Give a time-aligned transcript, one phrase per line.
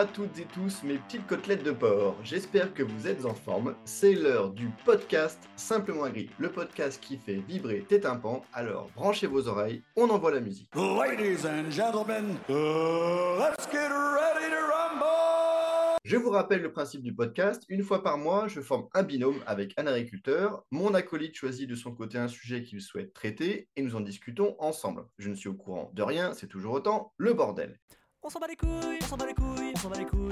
[0.00, 2.16] à toutes et tous mes petites côtelettes de porc.
[2.24, 3.74] J'espère que vous êtes en forme.
[3.84, 8.42] C'est l'heure du podcast Simplement Agri, le podcast qui fait vibrer tes tympans.
[8.54, 10.70] Alors branchez vos oreilles, on envoie la musique.
[10.74, 15.98] Ladies and gentlemen, uh, let's get ready to rumble!
[16.02, 17.62] Je vous rappelle le principe du podcast.
[17.68, 20.64] Une fois par mois, je forme un binôme avec un agriculteur.
[20.70, 24.56] Mon acolyte choisit de son côté un sujet qu'il souhaite traiter et nous en discutons
[24.60, 25.04] ensemble.
[25.18, 27.78] Je ne suis au courant de rien, c'est toujours autant le bordel.
[28.22, 30.30] On s'en bat les couilles, on s'en bat les couilles, s'en bat les couilles.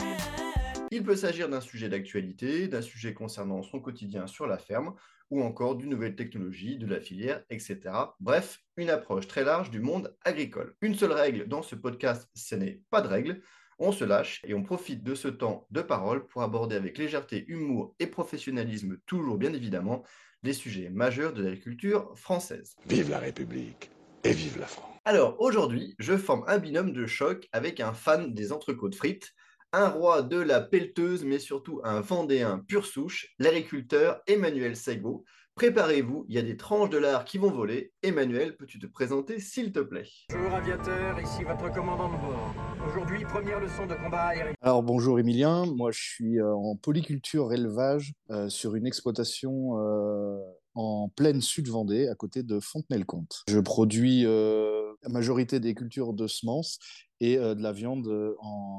[0.90, 4.94] Il peut s'agir d'un sujet d'actualité, d'un sujet concernant son quotidien sur la ferme,
[5.30, 7.78] ou encore d'une nouvelle technologie, de la filière, etc.
[8.20, 10.74] Bref, une approche très large du monde agricole.
[10.82, 13.40] Une seule règle dans ce podcast, ce n'est pas de règle.
[13.78, 17.44] On se lâche et on profite de ce temps de parole pour aborder avec légèreté,
[17.48, 20.02] humour et professionnalisme, toujours bien évidemment,
[20.42, 22.76] les sujets majeurs de l'agriculture française.
[22.86, 23.90] Vive la République
[24.24, 24.98] et vive la France.
[25.04, 29.32] Alors aujourd'hui, je forme un binôme de choc avec un fan des entrecôtes frites,
[29.72, 35.24] un roi de la pelleteuse, mais surtout un vendéen pur souche, l'agriculteur Emmanuel Saigo.
[35.56, 37.92] Préparez-vous, il y a des tranches de lard qui vont voler.
[38.02, 40.06] Emmanuel, peux-tu te présenter s'il te plaît?
[40.30, 42.54] Bonjour aviateur, ici votre commandant de bord.
[42.88, 44.54] Aujourd'hui, première leçon de combat aérien.
[44.62, 50.38] Alors bonjour Emilien, moi je suis euh, en polyculture élevage euh, sur une exploitation euh,
[50.74, 53.42] en pleine sud-Vendée à côté de Fontenay-le-Comte.
[53.48, 56.78] Je produis euh, la majorité des cultures de semences
[57.20, 58.34] et euh, de, la viande, euh,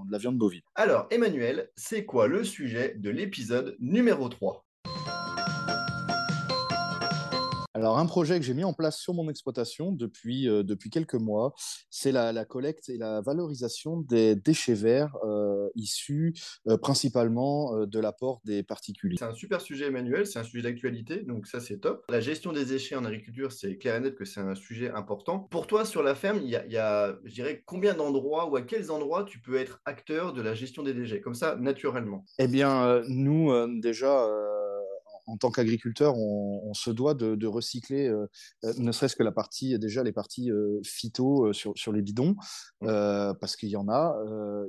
[0.06, 0.62] de la viande bovine.
[0.76, 4.66] Alors Emmanuel, c'est quoi le sujet de l'épisode numéro 3
[7.80, 11.16] Alors, un projet que j'ai mis en place sur mon exploitation depuis, euh, depuis quelques
[11.16, 11.54] mois,
[11.90, 16.34] c'est la, la collecte et la valorisation des déchets verts euh, issus
[16.68, 19.16] euh, principalement de l'apport des particuliers.
[19.18, 22.04] C'est un super sujet Emmanuel, c'est un sujet d'actualité, donc ça c'est top.
[22.10, 25.48] La gestion des déchets en agriculture, c'est clair et net que c'est un sujet important.
[25.50, 28.58] Pour toi, sur la ferme, il y a, y a je dirais, combien d'endroits ou
[28.58, 32.26] à quels endroits tu peux être acteur de la gestion des déchets, comme ça, naturellement?
[32.40, 34.28] Eh bien, nous, déjà,
[35.30, 38.26] en tant qu'agriculteur, on, on se doit de, de recycler, euh,
[38.66, 42.02] euh, ne serait-ce que la partie, déjà les parties euh, phyto euh, sur, sur les
[42.02, 42.36] bidons,
[42.82, 44.16] parce qu'il y en a.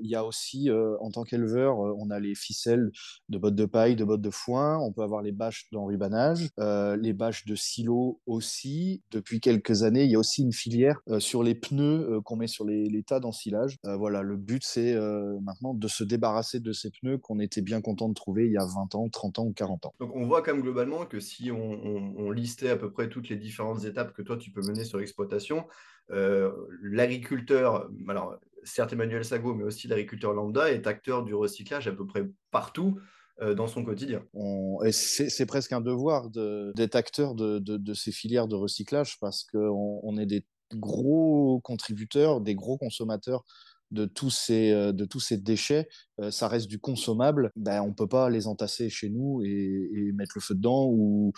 [0.03, 2.91] Il y a aussi, en tant qu'éleveur, on a les ficelles
[3.28, 7.12] de bottes de paille, de bottes de foin, on peut avoir les bâches d'enrubanage, les
[7.12, 9.03] bâches de silo aussi.
[9.10, 12.65] Depuis quelques années, il y a aussi une filière sur les pneus qu'on met sur
[12.65, 13.78] les, les tas d'ensilage.
[13.84, 14.94] Voilà, le but, c'est
[15.42, 18.59] maintenant de se débarrasser de ces pneus qu'on était bien content de trouver il y
[18.59, 19.94] a 20 ans, 30 ans ou 40 ans.
[20.00, 24.12] Donc on voit globalement que si on, listait à peu près toutes les différentes étapes
[24.12, 25.66] que toi tu peux mener sur l'exploitation,
[26.11, 26.53] euh,
[26.83, 32.06] l'agriculteur, alors certes Emmanuel Sago, mais aussi l'agriculteur lambda est acteur du recyclage à peu
[32.06, 32.99] près partout
[33.43, 34.22] euh, dans son quotidien.
[34.84, 40.00] Et c'est presque un devoir de- d'être acteur de, ces filières de recyclage parce qu'on
[40.03, 40.44] on est des
[40.75, 43.44] gros contributeurs, des gros consommateurs
[43.91, 45.89] de tous ces, euh, de tous ces déchets.
[46.21, 47.51] Euh, ça reste du consommable.
[47.56, 50.87] Ben, on peut pas les entasser chez nous et, et mettre le feu dedans.
[50.89, 51.33] Ou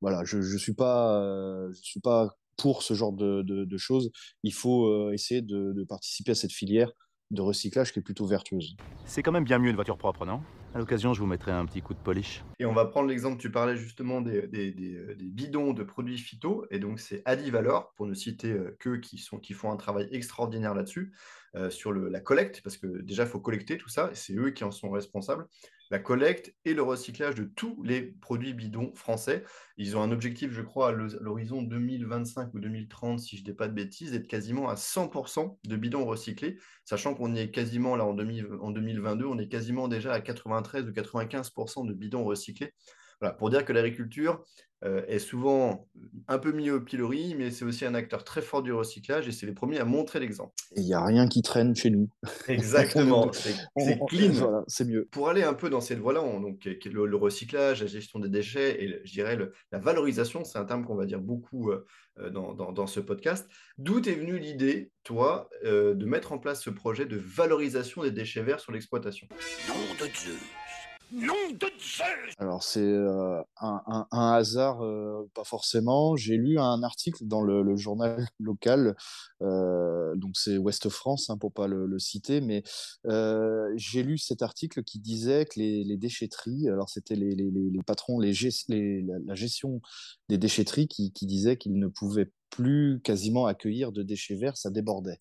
[0.00, 3.76] voilà, je je suis pas, euh, je suis pas pour ce genre de, de, de
[3.76, 4.10] choses.
[4.42, 6.90] Il faut euh, essayer de, de participer à cette filière
[7.30, 8.74] de recyclage qui est plutôt vertueuse.
[9.04, 10.40] C'est quand même bien mieux une voiture propre, non?
[10.74, 12.42] À l'occasion, je vous mettrai un petit coup de polish.
[12.58, 16.18] Et on va prendre l'exemple, tu parlais justement des, des- des, des bidons de produits
[16.18, 20.08] phyto, et donc c'est Adivalor, pour ne citer qu'eux qui, sont, qui font un travail
[20.10, 21.12] extraordinaire là-dessus,
[21.56, 24.64] euh, sur la collecte, parce que déjà il faut collecter tout ça, c'est eux qui
[24.64, 25.46] en sont responsables,
[25.90, 29.44] la collecte et le recyclage de tous les produits bidons français.
[29.78, 33.46] Ils ont un objectif, je crois, à l'ho- l'horizon 2025 ou 2030, si je ne
[33.46, 37.96] dis pas de bêtises, d'être quasiment à 100% de bidons recyclés, sachant qu'on est quasiment
[37.96, 42.24] là en, 2000 en 2022, on est quasiment déjà à 93 ou 95% de bidons
[42.24, 42.72] recyclés.
[43.20, 44.44] Voilà, pour dire que l'agriculture
[44.82, 45.88] est souvent
[46.28, 49.32] un peu mis au pilori, mais c'est aussi un acteur très fort du recyclage et
[49.32, 50.52] c'est les premiers à montrer l'exemple.
[50.76, 52.08] Et il n'y a rien qui traîne chez nous.
[52.46, 53.30] Exactement,
[53.76, 54.30] c'est clean.
[54.32, 55.08] Voilà, c'est mieux.
[55.10, 58.82] Pour aller un peu dans cette voie-là, donc, le, le recyclage, la gestion des déchets
[58.84, 61.84] et je dirais le- la valorisation, c'est un terme qu'on va dire beaucoup euh,
[62.20, 63.48] euh, dans, dans- dans ce podcast.
[63.78, 68.10] D'où est venue l'idée, toi, euh, de mettre en place ce projet de valorisation des
[68.12, 69.26] déchets verts sur l'exploitation?
[69.68, 70.38] Nom de Zeus!
[72.38, 76.16] Alors c'est euh, un, hasard, euh, pas forcément.
[76.16, 78.94] J'ai lu un article dans le, journal local,
[79.42, 82.62] euh, donc c'est Ouest France, hein, pour pas le, citer, mais
[83.76, 87.36] j'ai lu cet article qui disait que les, déchetteries, alors c'était les,
[87.86, 89.80] patrons, la, gestion
[90.28, 94.70] des déchetteries qui, qui disaient qu'ils ne pouvaient plus quasiment accueillir de déchets verts, ça
[94.70, 95.18] débordait.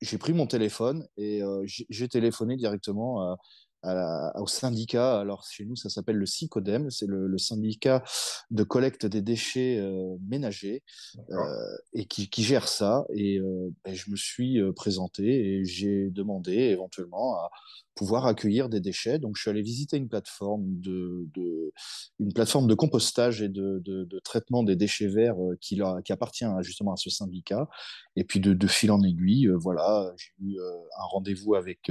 [0.00, 3.38] J'ai pris mon téléphone et j'ai téléphoné directement à
[3.82, 5.20] à la- au syndicat.
[5.20, 8.02] Alors chez nous, ça s'appelle le SICODEM, c'est le, le syndicat
[8.50, 10.82] de collecte des déchets euh, ménagers
[11.30, 13.04] euh, et qui, qui gère ça.
[13.14, 17.50] Et, euh, ben, je me suis présenté et j'ai demandé éventuellement à
[17.94, 19.18] pouvoir accueillir des déchets.
[19.18, 21.72] Donc je suis allé visiter une plateforme de, de
[22.20, 26.44] une plateforme de compostage et de, de, de traitement des déchets verts qui, qui appartient
[26.60, 27.68] justement à ce syndicat.
[28.14, 31.90] Et puis de, fil en aiguille, voilà, j'ai eu un rendez-vous avec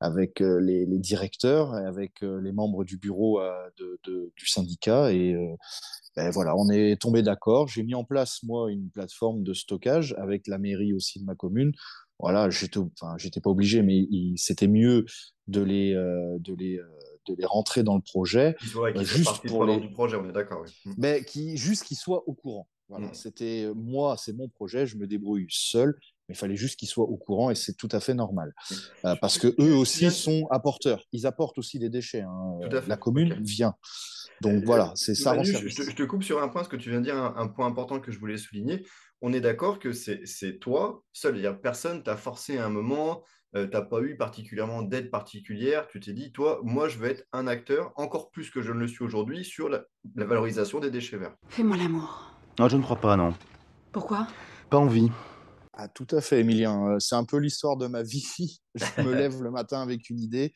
[0.00, 5.12] avec les, les directeurs avec euh, les membres du bureau euh, de, de- du syndicat.
[5.12, 5.54] Et euh,
[6.16, 7.68] ben voilà, on est tombé d'accord.
[7.68, 11.34] J'ai mis en place, moi, une plateforme de stockage avec la mairie aussi de ma
[11.34, 11.72] commune.
[12.20, 14.06] Voilà, j'étais, enfin, pas obligé, mais
[14.36, 15.04] c'était mieux
[15.48, 16.86] de les, euh, de les, euh,
[17.28, 20.62] de les rentrer dans le projet, euh, juste pour les, du projet, on est d'accord.
[20.64, 20.92] oui.
[20.96, 22.68] Mais qui, juste qu'ils soient au courant.
[22.88, 23.14] Voilà, Mm.
[23.14, 27.04] c'était moi, c'est mon projet, je me débrouille seul, mais il fallait juste qu'ils soient
[27.04, 28.54] au courant et c'est tout à fait normal.
[29.04, 31.04] Euh, parce que eux aussi sont apporteurs.
[31.12, 32.22] Ils apportent aussi des déchets.
[32.22, 32.58] hein.
[32.86, 33.74] La commune vient.
[34.40, 36.76] Donc Euh, voilà, c'est ça rend Manu, je, te, coupe sur un point, parce que
[36.76, 38.84] tu viens de dire un, un point important que je voulais souligner.
[39.22, 43.22] On est d'accord que c'est toi seul, c'est-à-dire personne t'a forcé à un moment,
[43.54, 47.24] euh, t'as pas eu particulièrement d'aide particulière, tu t'es dit, toi, moi, je vais être
[47.32, 49.84] un acteur, encore plus que je ne le suis aujourd'hui, sur la,
[50.16, 51.36] la valorisation des déchets verts.
[51.48, 52.34] Fais-moi l'amour.
[52.58, 53.32] Non, je ne crois pas, non.
[53.92, 54.26] Pourquoi?
[54.70, 55.10] Pas envie.
[55.76, 56.88] Ah, tout à fait, Emilien.
[56.88, 58.60] Euh, C'est un peu l'histoire de ma vie.
[58.74, 60.52] Je me lève le matin avec une idée.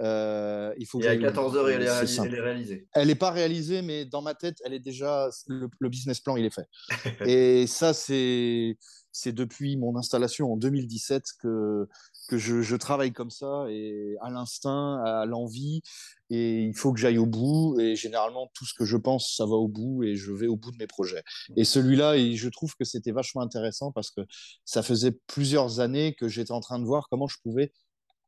[0.00, 1.34] Euh, il faut que Et à j'aille au bout.
[1.34, 2.88] 14 heures, elle est, elle est réalisée.
[2.92, 6.36] Elle n'est pas réalisée, mais dans ma tête, elle est déjà le, le business plan,
[6.36, 6.68] il est fait.
[7.26, 8.76] Et ça, c'est
[9.10, 11.88] c'est depuis mon installation en 2017 que
[12.28, 15.82] que je, je travaille comme ça et à l'instinct, à l'envie.
[16.30, 17.80] Et il faut que j'aille au bout.
[17.80, 20.56] Et généralement, tout ce que je pense, ça va au bout et je vais au
[20.56, 21.22] bout de mes projets.
[21.56, 24.20] Et celui-là, il- je trouve que c'était vachement intéressant parce que
[24.64, 27.72] ça faisait plusieurs années que j'étais en train de voir comment je pouvais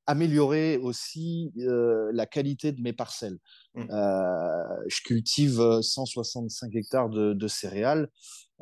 [0.07, 3.39] améliorer aussi euh, la qualité de mes parcelles.
[3.75, 3.91] Mm.
[3.91, 8.09] Euh, je cultive euh, 165 hectares de, de céréales.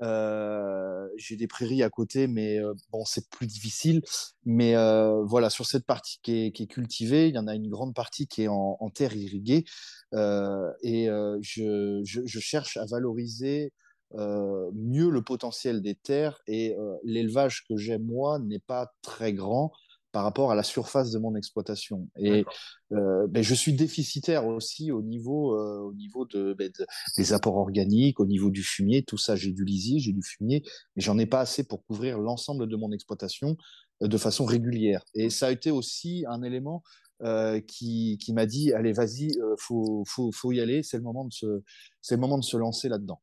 [0.03, 4.03] Euh, j'ai des prairies à côté, mais euh, bon, c'est plus difficile.
[4.45, 7.95] Mais euh, voilà, sur cette partie qui est, cultivée, il y en a une grande
[7.95, 9.65] partie qui est en, en terre irriguée.
[10.13, 13.73] Et je, je, cherche à valoriser
[14.15, 16.41] mieux le potentiel des terres.
[16.47, 19.73] Et l'élevage que j'ai, moi, n'est pas très grand
[20.13, 22.09] par rapport à la surface de mon exploitation.
[22.17, 22.45] Et
[22.93, 27.33] euh, ben, je suis déficitaire aussi au niveau, euh, au niveau de, ben, de- des
[27.33, 29.37] apports organiques, au niveau du fumier, tout ça.
[29.37, 30.63] J'ai du lisier, j'ai du fumier,
[30.97, 33.57] mais j'en ai pas assez pour couvrir l'ensemble de mon exploitation
[34.03, 35.03] euh, de façon régulière.
[35.15, 36.83] Et ça a été aussi un élément
[37.67, 41.33] qui, qui m'a dit allez, vas-y, faut, faut, faut y aller, c'est le moment de
[41.33, 41.63] se,
[42.01, 43.21] c'est le moment de se lancer là-dedans.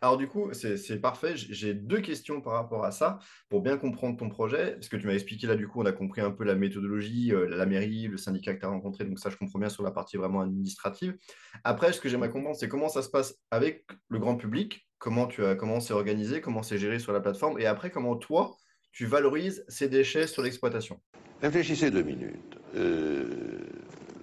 [0.00, 1.32] Alors du coup, c'est parfait.
[1.36, 3.18] J'ai deux questions par rapport à ça
[3.48, 4.72] pour bien comprendre ton projet.
[4.72, 7.32] Parce que tu m'as expliqué là, du coup, on a compris un peu la méthodologie,
[7.32, 9.04] euh, la mairie, le syndicat que tu as rencontré.
[9.04, 11.16] Donc ça, je comprends bien sur la partie vraiment administrative.
[11.64, 15.26] Après, ce que j'aimerais comprendre, c'est comment ça se passe avec le grand public, comment
[15.26, 18.56] tu as, comment c'est organisé, comment c'est géré sur la plateforme, et après, comment toi,
[18.92, 21.00] tu valorises ces déchets sur l'exploitation?
[21.40, 22.58] Réfléchissez deux minutes.
[22.74, 23.60] Euh,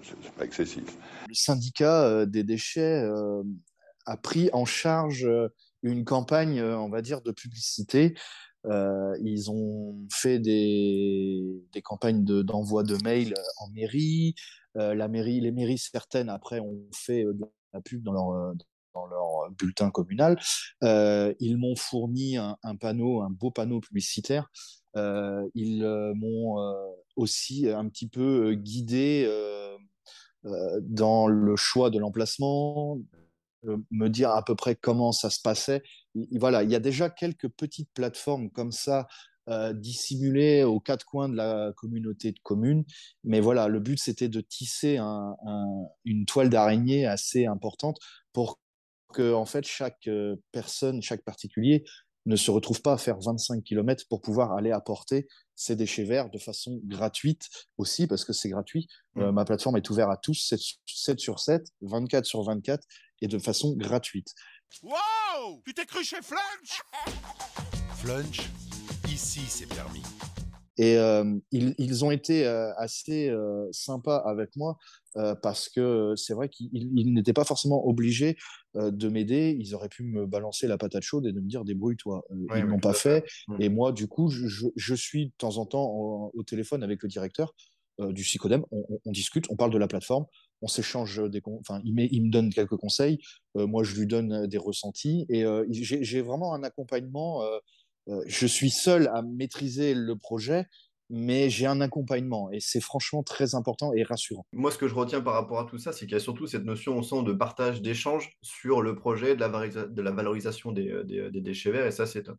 [0.01, 0.83] c'est pas excessif.
[1.27, 3.43] le syndicat euh, des déchets euh,
[4.05, 5.49] a pris en charge euh,
[5.85, 8.15] une campagne, euh, on va dire, de publicité.
[8.65, 14.35] Euh, ils ont fait des, campagnes de- d'envoi de, mails euh, en mairie.
[14.77, 20.37] La mairie, les mairies certaines après ont fait de la pub dans leur, bulletin communal.
[20.81, 24.51] Ils m'ont fourni un, panneau, un beau panneau publicitaire.
[24.95, 26.57] Ils m'ont
[27.15, 29.31] aussi un petit peu guidé
[30.81, 32.99] dans le choix de l'emplacement,
[33.91, 35.81] me dire à peu près comment ça se passait.
[36.15, 39.07] Il- il- voilà, il y a déjà quelques petites plateformes comme ça
[39.47, 42.83] euh, dissimulées aux quatre coins de la communauté de communes.
[43.23, 47.97] Mais voilà, le but c'était de tisser un- un- une toile d'araignée assez importante
[48.33, 48.59] pour
[49.13, 51.83] que en fait chaque euh, personne, chaque particulier
[52.25, 56.31] ne se retrouve pas à faire 25 km pour pouvoir aller apporter ses déchets verts
[56.31, 58.87] de façon gratuite aussi, parce que c'est gratuit.
[59.17, 62.83] Euh, ma plateforme est ouverte à tous, 7, 7 sur 7, 24 sur 24,
[63.21, 64.33] et de façon gratuite.
[64.83, 66.81] Wow Tu t'es cru chez Flunch?
[67.97, 68.41] Flunch,
[69.07, 70.01] ici c'est permis.
[70.77, 74.77] Et euh, ils, ils ont été euh, assez euh, sympas avec moi
[75.15, 78.35] euh, parce que c'est vrai qu'ils ils n'étaient pas forcément obligés
[78.75, 79.55] euh, de m'aider.
[79.57, 82.25] Ils auraient pu me balancer la patate chaude et de me dire débrouille-toi.
[82.29, 83.23] Ouais, ils ouais, l'ont pas fait.
[83.47, 83.61] Mm.
[83.61, 86.83] Et moi, du coup, je, je- je suis de temps en temps en- au téléphone
[86.83, 87.53] avec le directeur
[88.01, 88.25] euh, du.
[88.43, 90.25] On, on- on discute, on parle de la plateforme,
[90.65, 93.19] on s'échange des enfin, il, il me donne quelques conseils.
[93.55, 97.43] Euh, moi, je lui donne des ressentis et euh, j'ai vraiment un accompagnement.
[97.43, 97.59] euh,
[98.07, 100.65] euh, je suis seul à maîtriser le projet,
[101.09, 104.45] mais j'ai un accompagnement et c'est franchement très important et rassurant.
[104.53, 106.47] Moi, ce que je retiens par rapport à tout ça, c'est qu'il y a surtout
[106.47, 110.11] cette notion au sein de partage, d'échange sur le projet de la, valorisa- de la
[110.11, 112.37] valorisation des, euh, des- des déchets verts, et ça, c'est top.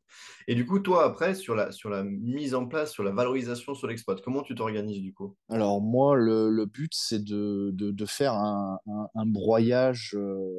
[0.48, 3.74] Et du coup, toi, après, sur la, sur la mise en place, sur la valorisation,
[3.74, 5.34] sur l'exploit, comment tu t'organises du coup?
[5.48, 10.14] Alors moi, le, le but, c'est de, de, de faire un, un, un broyage.
[10.16, 10.50] euh,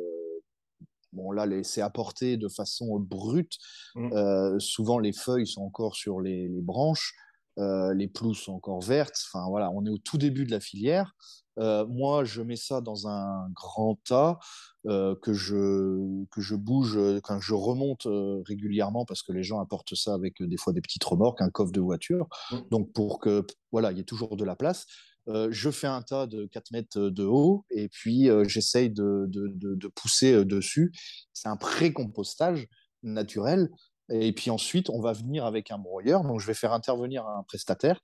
[1.13, 3.53] bon, là, c'est apporté de façon brute.
[3.95, 4.13] Mm.
[4.13, 7.13] Euh, souvent, les feuilles sont encore sur les, les branches,
[7.57, 9.19] euh, les pelouses sont encore vertes.
[9.27, 11.13] Enfin voilà, on est au tout début de la filière.
[11.59, 14.39] Euh, moi, je mets ça dans un grand tas
[14.85, 19.59] euh, que je que je bouge, quand je remonte euh, régulièrement parce que les gens
[19.59, 22.27] apportent ça avec des fois des petites remorques, un coffre de voiture.
[22.51, 22.57] Mm.
[22.71, 24.85] Donc pour que voilà, il y ait toujours de la place.
[25.49, 29.75] Je fais un tas de 4 mètres de haut et puis j'essaye de, de, de,
[29.75, 30.93] de pousser dessus.
[31.33, 32.65] C'est un pré-compostage
[33.03, 33.69] naturel.
[34.09, 36.23] Et puis ensuite, on va venir avec un broyeur.
[36.23, 37.99] Donc, je vais faire intervenir un prestataire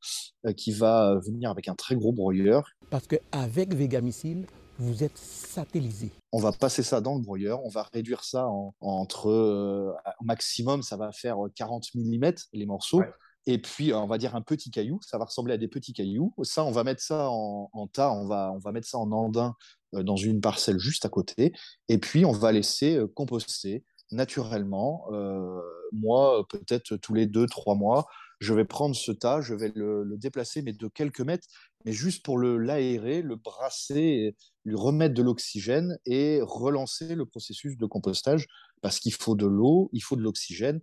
[0.46, 2.64] euh, qui va venir avec un très gros broyeur.
[2.90, 4.46] Parce qu'avec Vegamicile,
[4.80, 6.12] vous êtes satellisé.
[6.32, 7.64] On va passer ça dans le broyeur.
[7.64, 12.66] On va réduire ça en- entre, euh, au maximum, ça va faire 40 mm les
[12.66, 13.00] morceaux.
[13.00, 13.10] Ouais.
[13.46, 15.00] Et puis, on va dire un petit caillou.
[15.06, 16.34] Ça va ressembler à des petits cailloux.
[16.44, 18.12] Ça, on va mettre ça en, en tas.
[18.14, 19.54] On va, on va mettre ça en andin
[19.96, 21.52] euh, dans une parcelle juste à côté.
[21.90, 23.84] Et puis, on va laisser euh, composter
[24.14, 25.06] naturellement.
[25.12, 28.08] Euh, moi, peut-être tous les deux, trois mois,
[28.40, 31.48] je vais prendre ce tas, je vais le, le déplacer, mais de quelques mètres,
[31.86, 37.86] mais juste pour l'aérer, le brasser, lui remettre de l'oxygène et relancer le processus de
[37.86, 38.48] compostage
[38.82, 40.82] parce qu'il faut de l'eau, il faut de l'oxygène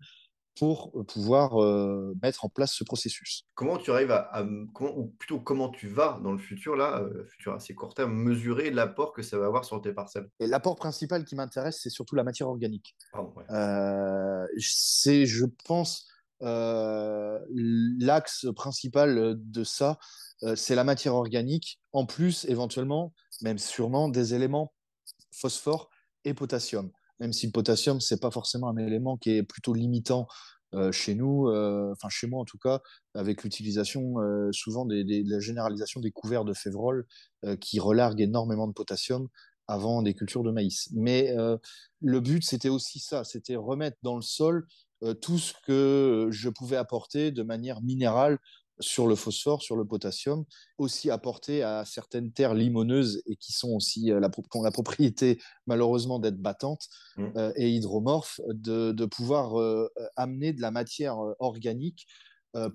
[0.58, 3.44] pour pouvoir euh, mettre en place ce processus.
[3.54, 7.00] Comment tu arrives à, à- comment, ou plutôt comment tu vas dans le futur, là,
[7.00, 10.28] euh, futur assez court terme, mesurer l'apport que ça va avoir sur tes parcelles?
[10.40, 12.94] Et l'apport principal qui m'intéresse, c'est surtout la matière organique.
[13.12, 13.44] Pardon, ouais.
[13.50, 16.08] Euh, c'est, je pense,
[16.42, 19.98] euh, l'axe principal de ça,
[20.42, 24.74] euh, c'est la matière organique, en plus, éventuellement, même sûrement, des éléments
[25.32, 25.90] phosphore
[26.24, 26.90] et potassium.
[27.20, 30.26] Même si le potassium, c'est pas forcément un élément qui est plutôt limitant
[30.74, 32.80] euh, chez nous, euh, enfin chez moi en tout cas,
[33.14, 37.06] avec l'utilisation euh, souvent de la généralisation des couverts de févrole
[37.60, 39.28] qui relarguent énormément de potassium
[39.66, 40.90] avant des cultures de maïs.
[40.92, 41.34] Mais
[42.00, 44.66] le but, c'était aussi ça, c'était remettre dans le sol
[45.22, 48.38] tout ce que je pouvais apporter de manière minérale
[48.80, 50.44] sur le phosphore, sur le potassium,
[50.78, 54.70] aussi apporter à certaines terres limoneuses et qui sont aussi euh, la, qui ont la
[54.70, 57.26] propriété malheureusement d'être battantes Mm.
[57.36, 62.06] euh, et hydromorphes, de, de pouvoir euh, amener de la matière organique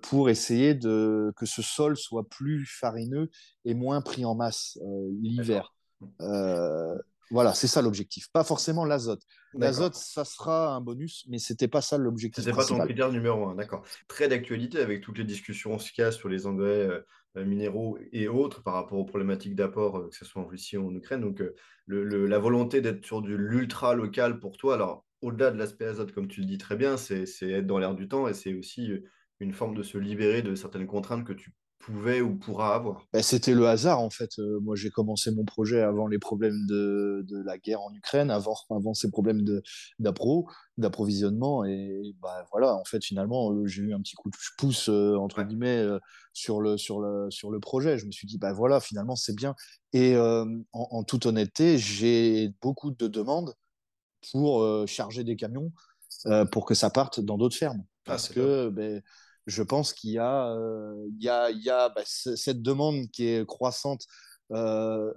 [0.02, 3.30] pour essayer de, que ce sol soit plus farineux
[3.66, 4.80] et moins pris en masse
[5.22, 5.74] l'hiver.
[7.32, 8.28] Voilà, c'est ça l'objectif.
[8.32, 9.24] Pas forcément l'azote.
[9.58, 13.48] L'azote, ça sera un bonus, mais c'était pas ça l'objectif C'était pas ton critère numéro
[13.48, 13.86] un, d'accord.
[14.08, 17.00] Très d'actualité avec toutes les discussions qu'il y a sur les engrais euh,
[17.38, 20.78] euh, minéraux et autres par rapport aux problématiques d'apport, euh, que ce soit en Russie
[20.78, 21.22] ou en Ukraine.
[21.22, 21.54] Donc, euh,
[21.86, 25.86] le- le- la volonté d'être sur de l'ultra local pour toi, alors au-delà de l'aspect
[25.86, 28.54] azote, comme tu le dis très bien, c'est être dans l'air du temps et c'est
[28.54, 28.92] aussi
[29.40, 31.52] une forme de se libérer de certaines contraintes que tu
[31.86, 33.08] pouvais ou pourras avoir.
[33.13, 34.39] Ben, c'était le hasard en fait.
[34.39, 38.30] Euh, moi, j'ai commencé mon projet avant les problèmes de, de la guerre en Ukraine,
[38.30, 39.42] avant, avant ces problèmes
[40.80, 41.63] d'approvisionnement.
[41.63, 45.15] Et bah, voilà, en fait, finalement, euh, j'ai eu un petit coup de pouce, euh,
[45.15, 45.46] entre Ouais.
[45.46, 45.86] guillemets,
[46.34, 47.98] sur, le, sur, le, sur le projet.
[47.98, 49.56] Je me suis dit, bah voilà, finalement, c'est bien.
[49.94, 53.54] Et en, en toute honnêteté, j'ai beaucoup de demandes
[54.32, 55.72] pour charger des camions
[56.51, 57.84] pour que ça parte dans d'autres fermes.
[58.08, 58.70] Ah, Parce que
[59.46, 60.96] je pense qu'il y a, euh,
[61.96, 64.06] bah, cette demande qui est croissante
[64.52, 65.12] euh,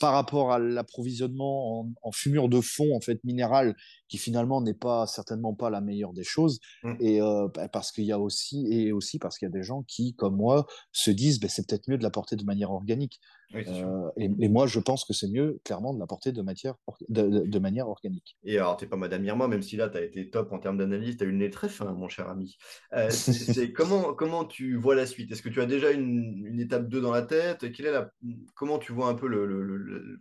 [0.00, 3.76] par rapport à l'approvisionnement en, en fumure de fond en fait minérale
[4.08, 6.94] qui finalement n'est pas certainement pas la meilleure des choses Mm.
[7.00, 9.62] et euh, bah, parce qu'il y a aussi et aussi parce qu'il y a des
[9.62, 13.20] gens qui comme moi se disent ben, c'est peut-être mieux de l'apporter de manière organique
[13.54, 13.64] Oui.
[13.66, 16.74] Euh, et, et moi je pense que c'est mieux clairement de l'apporter de matière
[17.08, 19.88] de, de- de manière organique Et alors, tu n'es pas Madame Irma, même si là,
[19.88, 22.08] tu as été top en termes d'analyse, tu as eu le nez très fin, mon
[22.08, 22.56] cher ami.
[22.92, 23.08] Euh,
[23.74, 25.32] comment, comment tu vois la suite?
[25.32, 27.72] Est-ce que tu as déjà une, une étape 2 dans la tête?
[27.72, 28.10] Quelle est la,
[28.54, 29.46] Comment tu vois un peu le.
[29.46, 30.20] le, le,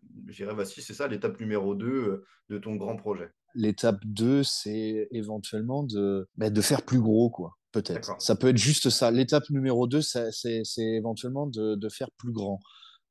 [0.66, 3.30] c'est ça, l'étape numéro 2 euh, de ton grand projet?
[3.58, 7.58] L'étape 2, c'est éventuellement de, bah, de faire plus gros, quoi.
[7.74, 8.16] Peut-être.
[8.20, 9.12] Ça peut être juste ça.
[9.12, 10.32] L'étape numéro 2, c'est
[10.78, 12.60] éventuellement de, de faire plus grand.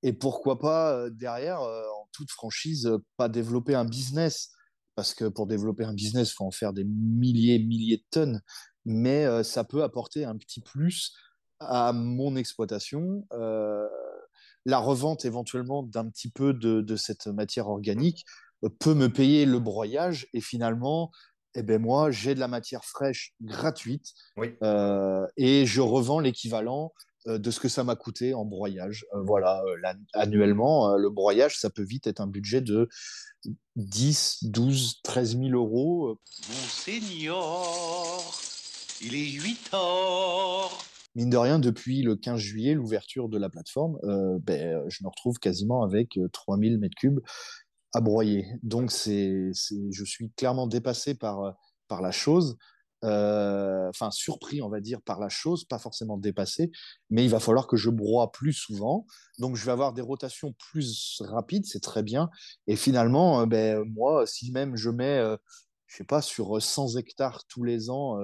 [0.02, 4.50] Et pourquoi pas, euh, derrière, euh, en toute franchise, euh, pas développer un business?
[4.94, 8.40] Parce que pour développer un business, il faut en faire des milliers, milliers de tonnes.
[8.84, 11.12] Mais euh, ça peut apporter un petit plus
[11.60, 13.26] à mon exploitation.
[13.32, 13.86] Euh,
[14.64, 18.24] la revente éventuellement d'un petit peu de, de cette matière organique
[18.78, 21.10] peut me payer le broyage et finalement
[21.58, 24.54] eh ben moi, j'ai de la matière fraîche gratuite Oui.
[24.62, 26.92] euh, et je revends l'équivalent
[27.28, 29.06] euh, de ce que ça m'a coûté en broyage.
[29.14, 32.90] Euh, voilà, euh, annuellement, euh, le broyage, ça peut vite être un budget de
[33.76, 36.20] 10, 12, 13 000 euros.
[36.48, 38.22] Monseigneur,
[39.02, 40.78] il est 8 heures.
[41.14, 45.08] Mine de rien, depuis le 15 juillet, l'ouverture de la plateforme, euh, ben, je me
[45.08, 47.20] retrouve quasiment avec euh, 3000 mètres cubes
[47.96, 48.46] à broyer.
[48.62, 51.50] Donc, c'est, je suis clairement dépassé par, euh,
[51.88, 52.58] par la chose.
[53.04, 56.70] Euh, enfin, surpris, on va dire, par la chose, pas forcément dépassé,
[57.08, 59.06] mais il va falloir que je broie plus souvent.
[59.38, 62.28] Donc, je vais avoir des rotations plus rapides, c'est très bien.
[62.66, 65.36] Et finalement, euh, ben, moi, si même je mets, euh,
[65.86, 68.18] je sais pas, sur 100 hectares tous les ans,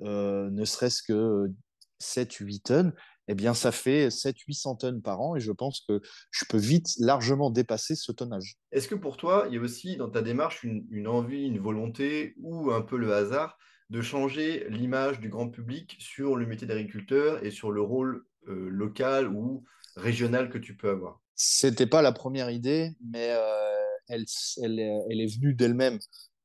[0.00, 1.50] ne serait-ce que
[1.98, 2.92] 7-8 tonnes,
[3.28, 6.00] eh bien, ça fait 700-800 tonnes par an et je pense que
[6.30, 8.56] je peux vite largement dépasser ce tonnage.
[8.72, 11.58] Est-ce que pour toi, il y a aussi dans ta démarche une, une envie, une
[11.58, 13.58] volonté ou un peu le hasard
[13.90, 18.68] de changer l'image du grand public sur le métier d'agriculteur et sur le rôle euh,
[18.68, 19.64] local ou
[19.96, 21.20] régional que tu peux avoir?
[21.34, 23.40] C'était pas la première idée, mais euh,
[24.08, 24.24] elle,
[24.62, 25.98] elle, elle, est venue d'elle-même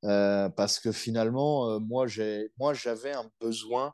[0.05, 3.93] euh, parce que finalement, moi, j'ai, moi, j'avais un besoin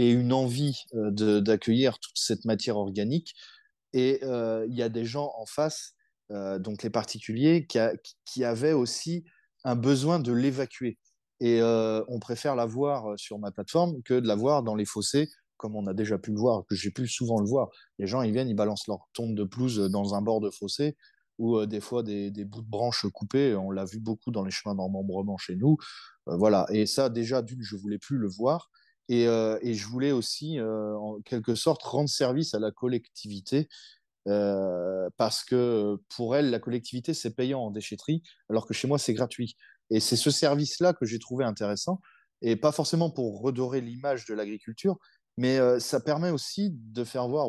[0.00, 3.34] et une envie euh, d'accueillir toute cette matière organique.
[3.92, 5.92] Et euh, il y a des gens en face,
[6.30, 7.78] euh, donc les particuliers, qui,
[8.24, 9.24] qui avaient aussi
[9.64, 10.98] un besoin de l'évacuer.
[11.42, 15.30] Et on préfère la voir sur ma plateforme que de la voir dans les fossés,
[15.56, 17.70] comme on a déjà pu le voir, que j'ai pu souvent le voir.
[17.98, 20.98] Les gens, ils viennent, ils balancent leur tonte de pelouse dans un bord de fossé,
[21.38, 23.54] ou des fois des, des, bouts de branches coupés.
[23.54, 25.78] On l'a vu beaucoup dans les chemins d'emmembrement chez nous.
[26.26, 26.66] Voilà.
[26.68, 28.70] Et ça, déjà, d'une, je voulais plus le voir.
[29.10, 33.68] Et, euh, et je voulais aussi, euh, en quelque sorte, rendre service à la collectivité.
[34.28, 38.98] Euh, parce que pour elle, la collectivité, c'est payant en déchetterie, alors que chez moi,
[38.98, 39.56] c'est gratuit.
[39.90, 42.00] Et c'est ce service-là que j'ai trouvé intéressant,
[42.40, 44.96] et pas forcément pour redorer l'image de l'agriculture,
[45.36, 47.48] mais ça permet aussi de faire voir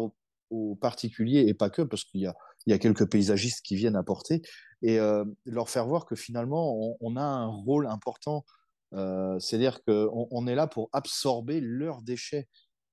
[0.50, 4.42] aux, particuliers, et pas que, parce qu'il y a, quelques paysagistes qui viennent apporter,
[4.82, 4.98] et
[5.46, 8.46] leur faire voir que finalement, on a un rôle important.
[8.94, 12.48] Euh, C'est-à-dire qu'on on est là pour absorber leurs déchets.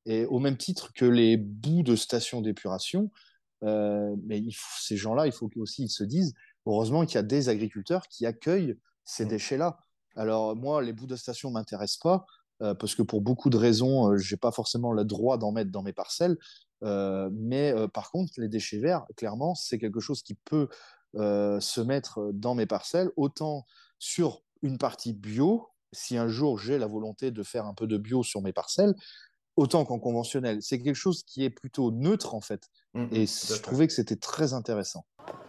[0.07, 3.11] Et au même titre que les bouts de stations d'épuration,
[3.65, 6.35] euh, mais il faut, ces gens-là, il faut aussi ils se disent,
[6.67, 9.79] heureusement qu'il y a des agriculteurs qui accueillent ces déchets-là.
[10.17, 12.27] Alors moi, les bouts de station m'intéressent pas
[12.63, 15.71] euh, parce que pour beaucoup de raisons, euh, j'ai pas forcément le droit d'en mettre
[15.71, 16.37] dans mes parcelles.
[16.83, 20.69] Euh, mais par contre, les déchets verts, clairement, c'est quelque chose qui peut
[21.15, 23.67] se mettre dans mes parcelles, autant
[23.99, 27.97] sur une partie bio, si un jour j'ai la volonté de faire un peu de
[27.97, 28.95] bio sur mes parcelles,
[29.57, 30.59] autant qu'en conventionnel.
[30.63, 32.69] C'est quelque chose qui est plutôt neutre en fait.
[32.95, 35.05] Mmh, Et je trouvais que c'était très intéressant.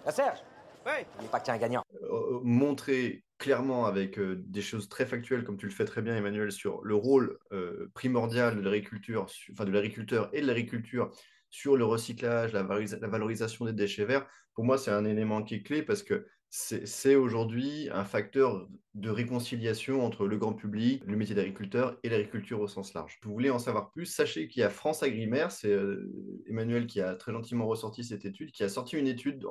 [0.05, 0.39] Ah, Serge
[0.85, 1.83] Ouais N'oublie pas que tu es un gagnant.
[2.03, 6.15] Euh, montrer clairement avec euh, des choses très factuelles, comme tu le fais très bien,
[6.15, 11.11] Emmanuel, sur le rôle euh, primordial de l'agriculture, enfin de l'agriculteur et de l'agriculture
[11.49, 15.55] sur le recyclage, la, la, valorisation des déchets verts, pour moi, c'est un élément qui
[15.55, 21.15] est clé parce que c'est aujourd'hui un facteur de réconciliation entre le grand public, le
[21.15, 23.19] métier d'agriculteur et l'agriculture au sens large.
[23.23, 26.11] Vous voulez en savoir plus Sachez qu'il y a France Agrimaire, c'est euh,
[26.47, 29.45] Emmanuel qui a très gentiment ressorti cette étude, qui a sorti une étude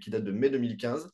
[0.00, 1.10] qui date de mai 2015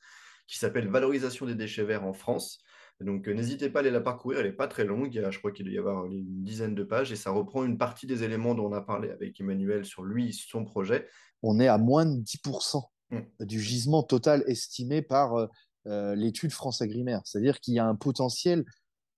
[0.47, 2.63] qui s'appelle Valorisation des déchets verts en France.
[3.01, 5.53] Donc euh, n'hésitez pas à aller la parcourir, elle n'est pas très longue, je crois
[5.53, 8.55] qu'il doit y avoir une dizaine de pages et ça reprend une partie des éléments
[8.55, 11.09] dont on a parlé avec Emmanuel sur lui, son projet.
[11.43, 12.94] On est à moins de 10% mmh.
[13.41, 15.49] Du gisement total estimé par
[15.87, 17.21] euh, l'étude France Agrimaire.
[17.25, 18.65] C'est-à-dire qu'il y a un potentiel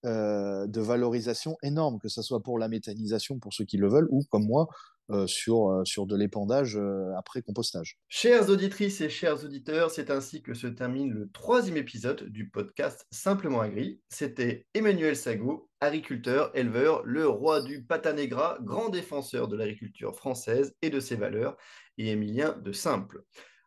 [0.05, 4.09] euh, de valorisation énorme, que ce soit pour la méthanisation, pour ceux qui le veulent,
[4.11, 4.69] ou comme moi,
[5.13, 7.97] euh, sur, euh, sur de l'épandage euh, après compostage.
[8.09, 13.07] Chères auditrices et chers auditeurs, c'est ainsi que se termine le troisième épisode du podcast
[13.13, 14.01] Simplement Agri.
[14.09, 20.91] C'était Emmanuel Sago, agriculteur, éleveur, le roi du patanégra, grand défenseur de l'agriculture française et
[20.91, 21.57] de ses valeurs,
[21.99, 23.23] et Émilien de Simple.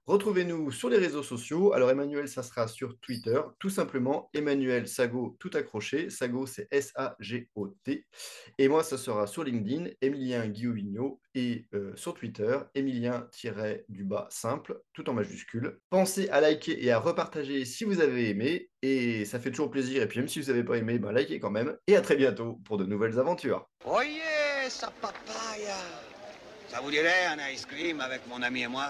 [0.10, 1.72] Retrouvez-nous sur les réseaux sociaux.
[1.74, 6.10] Alors, Emmanuel, ça sera sur Twitter, tout simplement Emmanuel Sago, tout accroché.
[6.10, 8.08] Sago, c'est S-A-G-O-T.
[8.58, 15.08] Et moi, ça sera sur LinkedIn, Emilien Guillaume et euh, sur Twitter, Emilien-du-bas simple, tout
[15.12, 15.78] en majuscule.
[15.92, 18.72] Pensez à liker et à repartager si vous avez aimé.
[18.82, 20.02] Et ça fait toujours plaisir.
[20.02, 21.78] Et puis, même si vous n'avez pas aimé, ben, likez quand même.
[21.86, 23.70] Et à très bientôt pour de nouvelles aventures.
[23.86, 25.78] Oh yeah, sa papaya
[26.68, 28.88] Ça vous dirait un ice cream avec mon ami et moi?